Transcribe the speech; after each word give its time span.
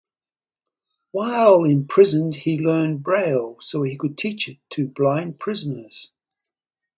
While 1.11 1.63
imprisoned 1.63 2.33
he 2.37 2.57
learned 2.57 3.03
braille 3.03 3.57
so 3.59 3.83
he 3.83 3.95
could 3.95 4.17
teach 4.17 4.49
it 4.49 4.57
to 4.71 4.87
blind 4.87 5.37
prisoners. 5.37 6.07